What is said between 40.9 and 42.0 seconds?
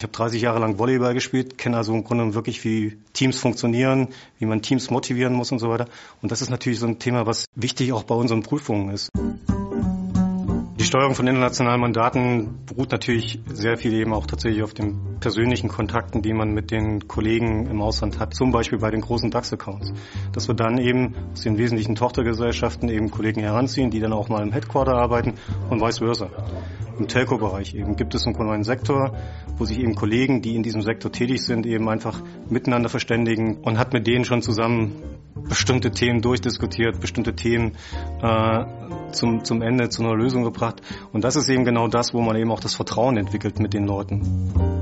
Und das ist eben genau